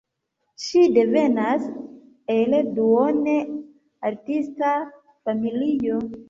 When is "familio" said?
5.29-6.01